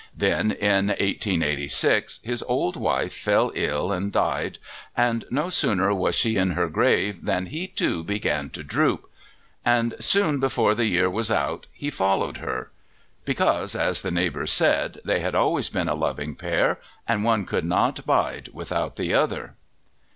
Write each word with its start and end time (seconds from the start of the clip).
Then, 0.17 0.49
in 0.53 0.87
1886, 0.87 2.21
his 2.23 2.41
old 2.47 2.75
wife 2.75 3.13
fell 3.13 3.51
ill 3.53 3.91
and 3.91 4.11
died, 4.11 4.57
and 4.97 5.25
no 5.29 5.51
sooner 5.51 5.93
was 5.93 6.15
she 6.15 6.37
in 6.37 6.53
her 6.53 6.67
grave 6.69 7.23
than 7.23 7.45
he, 7.45 7.67
too, 7.67 8.03
began 8.03 8.49
to 8.49 8.63
droop; 8.63 9.07
and 9.63 9.93
soon, 9.99 10.39
before 10.39 10.73
the 10.73 10.87
year 10.87 11.07
was 11.07 11.29
out, 11.29 11.67
he 11.71 11.91
followed 11.91 12.37
her, 12.37 12.71
because, 13.25 13.75
as 13.75 14.01
the 14.01 14.09
neighbours 14.09 14.51
said, 14.51 14.99
they 15.05 15.19
had 15.19 15.35
always 15.35 15.69
been 15.69 15.87
a 15.87 15.93
loving 15.93 16.33
pair 16.33 16.79
and 17.07 17.23
one 17.23 17.45
could 17.45 17.63
not 17.65 18.03
'bide 18.03 18.49
without 18.53 18.95
the 18.95 19.13
other. 19.13 19.53